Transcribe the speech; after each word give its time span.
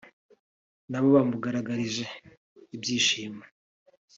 nabo 0.89 1.07
bamugaragarije 1.15 2.05
ibyishimo 2.75 3.43